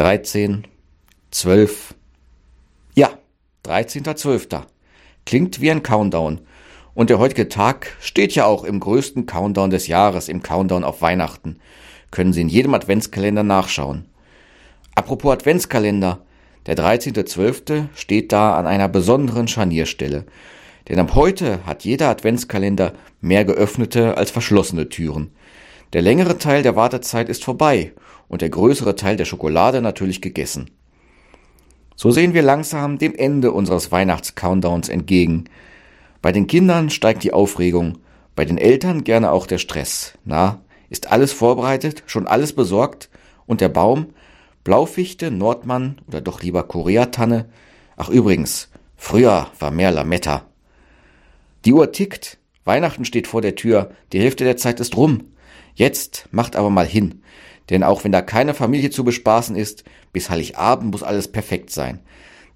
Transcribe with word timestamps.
13, 0.00 0.66
12. 1.30 1.94
Ja, 2.94 3.10
13.12. 3.66 4.62
Klingt 5.26 5.60
wie 5.60 5.70
ein 5.70 5.82
Countdown. 5.82 6.40
Und 6.94 7.10
der 7.10 7.18
heutige 7.18 7.50
Tag 7.50 7.94
steht 8.00 8.34
ja 8.34 8.46
auch 8.46 8.64
im 8.64 8.80
größten 8.80 9.26
Countdown 9.26 9.68
des 9.68 9.88
Jahres, 9.88 10.30
im 10.30 10.42
Countdown 10.42 10.84
auf 10.84 11.02
Weihnachten. 11.02 11.58
Können 12.10 12.32
Sie 12.32 12.40
in 12.40 12.48
jedem 12.48 12.72
Adventskalender 12.72 13.42
nachschauen. 13.42 14.06
Apropos 14.94 15.34
Adventskalender. 15.34 16.20
Der 16.64 16.78
13.12. 16.78 17.88
steht 17.94 18.32
da 18.32 18.56
an 18.56 18.66
einer 18.66 18.88
besonderen 18.88 19.48
Scharnierstelle. 19.48 20.24
Denn 20.88 20.98
ab 20.98 21.14
heute 21.14 21.66
hat 21.66 21.84
jeder 21.84 22.08
Adventskalender 22.08 22.94
mehr 23.20 23.44
geöffnete 23.44 24.16
als 24.16 24.30
verschlossene 24.30 24.88
Türen. 24.88 25.32
Der 25.92 26.02
längere 26.02 26.38
Teil 26.38 26.62
der 26.62 26.76
Wartezeit 26.76 27.28
ist 27.28 27.44
vorbei 27.44 27.92
und 28.28 28.42
der 28.42 28.50
größere 28.50 28.94
Teil 28.94 29.16
der 29.16 29.24
Schokolade 29.24 29.82
natürlich 29.82 30.20
gegessen. 30.20 30.70
So 31.96 32.10
sehen 32.10 32.32
wir 32.32 32.42
langsam 32.42 32.98
dem 32.98 33.14
Ende 33.14 33.52
unseres 33.52 33.90
Weihnachts-Countdowns 33.90 34.88
entgegen. 34.88 35.44
Bei 36.22 36.32
den 36.32 36.46
Kindern 36.46 36.90
steigt 36.90 37.24
die 37.24 37.32
Aufregung, 37.32 37.98
bei 38.36 38.44
den 38.44 38.56
Eltern 38.56 39.04
gerne 39.04 39.32
auch 39.32 39.46
der 39.46 39.58
Stress. 39.58 40.14
Na, 40.24 40.60
ist 40.88 41.10
alles 41.10 41.32
vorbereitet, 41.32 42.04
schon 42.06 42.26
alles 42.26 42.54
besorgt 42.54 43.10
und 43.46 43.60
der 43.60 43.68
Baum, 43.68 44.14
Blaufichte, 44.64 45.30
Nordmann 45.30 45.98
oder 46.06 46.20
doch 46.20 46.42
lieber 46.42 46.62
Koreatanne? 46.62 47.46
Ach 47.96 48.08
übrigens, 48.08 48.70
früher 48.96 49.48
war 49.58 49.70
mehr 49.70 49.90
Lametta. 49.90 50.44
Die 51.64 51.72
Uhr 51.72 51.92
tickt, 51.92 52.38
Weihnachten 52.64 53.04
steht 53.04 53.26
vor 53.26 53.42
der 53.42 53.56
Tür, 53.56 53.90
die 54.12 54.20
Hälfte 54.20 54.44
der 54.44 54.56
Zeit 54.56 54.80
ist 54.80 54.96
rum. 54.96 55.24
Jetzt 55.74 56.28
macht 56.30 56.56
aber 56.56 56.70
mal 56.70 56.86
hin. 56.86 57.22
Denn 57.70 57.82
auch 57.82 58.04
wenn 58.04 58.12
da 58.12 58.20
keine 58.20 58.54
Familie 58.54 58.90
zu 58.90 59.04
bespaßen 59.04 59.56
ist, 59.56 59.84
bis 60.12 60.28
Heiligabend 60.28 60.90
muss 60.90 61.02
alles 61.02 61.28
perfekt 61.28 61.70
sein. 61.70 62.00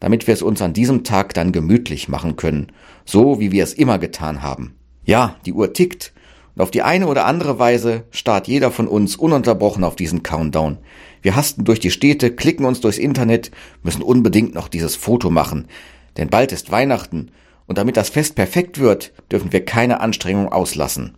Damit 0.00 0.26
wir 0.26 0.34
es 0.34 0.42
uns 0.42 0.60
an 0.60 0.72
diesem 0.72 1.04
Tag 1.04 1.34
dann 1.34 1.52
gemütlich 1.52 2.08
machen 2.08 2.36
können. 2.36 2.72
So 3.04 3.40
wie 3.40 3.52
wir 3.52 3.62
es 3.62 3.72
immer 3.72 3.98
getan 3.98 4.42
haben. 4.42 4.74
Ja, 5.04 5.36
die 5.46 5.52
Uhr 5.52 5.72
tickt. 5.72 6.12
Und 6.54 6.62
auf 6.62 6.70
die 6.70 6.82
eine 6.82 7.06
oder 7.06 7.26
andere 7.26 7.58
Weise 7.58 8.04
starrt 8.10 8.48
jeder 8.48 8.70
von 8.70 8.86
uns 8.86 9.16
ununterbrochen 9.16 9.84
auf 9.84 9.96
diesen 9.96 10.22
Countdown. 10.22 10.78
Wir 11.22 11.36
hasten 11.36 11.64
durch 11.64 11.80
die 11.80 11.90
Städte, 11.90 12.34
klicken 12.34 12.66
uns 12.66 12.80
durchs 12.80 12.98
Internet, 12.98 13.50
müssen 13.82 14.02
unbedingt 14.02 14.54
noch 14.54 14.68
dieses 14.68 14.94
Foto 14.94 15.30
machen. 15.30 15.68
Denn 16.16 16.28
bald 16.28 16.52
ist 16.52 16.70
Weihnachten. 16.70 17.30
Und 17.66 17.78
damit 17.78 17.96
das 17.96 18.10
Fest 18.10 18.34
perfekt 18.34 18.78
wird, 18.78 19.12
dürfen 19.32 19.52
wir 19.52 19.64
keine 19.64 20.00
Anstrengung 20.00 20.52
auslassen. 20.52 21.16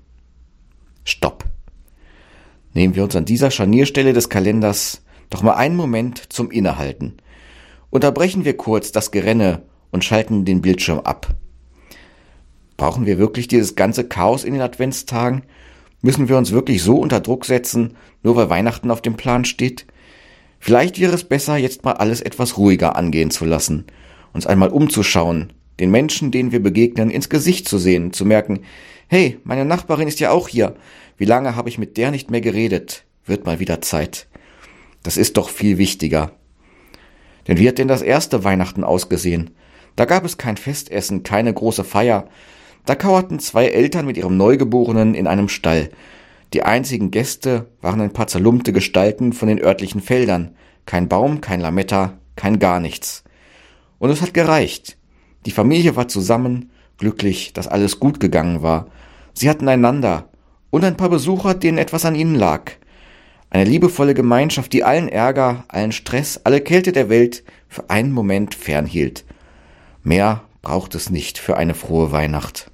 Stopp. 1.05 1.46
Nehmen 2.77 2.95
wir 2.95 3.05
uns 3.05 3.17
an 3.17 3.25
dieser 3.25 3.51
Scharnierstelle 3.51 4.13
des 4.13 4.29
Kalenders 4.29 5.01
doch 5.31 5.43
mal 5.43 5.55
einen 5.55 5.77
Moment 5.77 6.31
zum 6.31 6.51
Innehalten. 6.51 7.15
Unterbrechen 7.89 8.45
wir 8.45 8.55
kurz 8.55 8.93
das 8.93 9.11
Gerenne 9.11 9.63
und 9.93 10.05
schalten 10.05 10.45
den 10.45 10.61
Bildschirm 10.61 10.99
ab. 10.99 11.35
Brauchen 12.77 13.07
wir 13.07 13.17
wirklich 13.17 13.49
dieses 13.49 13.77
ganze 13.77 14.07
Chaos 14.07 14.45
in 14.45 14.53
den 14.53 14.61
Adventstagen? 14.61 15.45
Müssen 16.03 16.29
wir 16.29 16.37
uns 16.37 16.53
wirklich 16.53 16.83
so 16.83 16.99
unter 16.99 17.21
Druck 17.21 17.47
setzen, 17.47 17.97
nur 18.23 18.37
weil 18.37 18.51
Weihnachten 18.51 18.91
auf 18.91 19.01
dem 19.01 19.17
Plan 19.17 19.47
steht? 19.47 19.87
Vielleicht 20.61 21.01
wäre 21.01 21.15
es 21.15 21.25
besser, 21.25 21.57
jetzt 21.57 21.83
mal 21.83 21.95
alles 21.95 22.21
etwas 22.21 22.59
ruhiger 22.59 22.95
angehen 22.95 23.31
zu 23.31 23.47
lassen, 23.47 23.87
uns 24.35 24.47
einmal 24.47 24.69
umzuschauen, 24.69 25.55
den 25.81 25.91
Menschen, 25.91 26.31
denen 26.31 26.53
wir 26.53 26.63
begegnen, 26.63 27.11
ins 27.11 27.29
Gesicht 27.29 27.69
zu 27.69 27.79
sehen, 27.79 28.13
zu 28.13 28.25
merken, 28.25 28.61
hey, 29.09 29.39
meine 29.45 29.65
Nachbarin 29.65 30.09
ist 30.09 30.21
ja 30.21 30.31
auch 30.31 30.49
hier, 30.49 30.75
wie 31.17 31.25
lange 31.25 31.57
habe 31.57 31.69
ich 31.69 31.79
mit 31.79 31.97
der 31.97 32.11
nicht 32.11 32.31
mehr 32.31 32.41
geredet? 32.41 33.05
Wird 33.25 33.47
mal 33.47 33.61
wieder 33.61 33.81
Zeit. 33.81 34.27
Das 35.03 35.17
ist 35.17 35.37
doch 35.37 35.49
viel 35.49 35.79
wichtiger. 35.79 36.33
Denn 37.47 37.59
wie 37.59 37.69
hat 37.69 37.79
denn 37.79 37.89
das 37.89 38.03
erste 38.03 38.45
Weihnachten 38.45 38.85
ausgesehen? 38.85 39.51
Da 39.95 40.05
gab 40.05 40.25
es 40.25 40.37
kein 40.37 40.57
Festessen, 40.57 41.23
keine 41.23 41.53
große 41.53 41.85
Feier. 41.85 42.29
Da 42.85 42.95
kauerten 42.95 43.39
zwei 43.39 43.67
Eltern 43.67 44.07
mit 44.07 44.17
ihrem 44.17 44.37
Neugeborenen 44.37 45.15
in 45.15 45.27
einem 45.27 45.49
Stall. 45.49 45.91
Die 46.53 46.63
einzigen 46.63 47.11
Gäste 47.11 47.67
waren 47.81 48.01
ein 48.01 48.13
paar 48.13 48.27
zerlumpte 48.27 48.73
Gestalten 48.73 49.33
von 49.33 49.49
den 49.49 49.61
örtlichen 49.61 50.01
Feldern. 50.01 50.55
Kein 50.85 51.09
Baum, 51.09 51.41
kein 51.41 51.61
Lametta, 51.61 52.19
kein 52.37 52.59
gar 52.59 52.79
nichts. 52.79 53.25
Und 53.99 54.11
es 54.11 54.23
hat 54.23 54.35
gereicht. 54.35 54.96
Die 55.47 55.53
Familie 55.53 55.97
war 55.97 56.09
zusammen, 56.09 56.71
glücklich, 56.99 57.53
dass 57.53 57.69
alles 57.69 58.01
gut 58.01 58.21
gegangen 58.21 58.63
war. 58.63 58.89
Sie 59.33 59.49
hatten 59.49 59.69
einander, 59.69 60.29
und 60.71 60.85
ein 60.85 60.97
paar 60.97 61.09
Besucher, 61.09 61.55
denen 61.55 61.79
etwas 61.79 62.05
an 62.05 62.17
ihnen 62.17 62.35
lag. 62.35 62.73
Eine 63.49 63.65
liebevolle 63.65 64.13
Gemeinschaft, 64.13 64.73
die 64.73 64.83
allen 64.83 65.09
Ärger, 65.09 65.65
allen 65.69 65.93
Stress, 65.93 66.41
alle 66.43 66.61
Kälte 66.61 66.93
der 66.93 67.09
Welt 67.09 67.45
für 67.69 67.89
einen 67.91 68.13
Moment 68.13 68.55
fernhielt. 68.55 69.25
Mehr 70.03 70.43
braucht 70.63 70.95
es 70.97 71.11
nicht 71.11 71.39
für 71.39 71.57
eine 71.57 71.75
frohe 71.75 72.11
Weihnacht. 72.11 72.71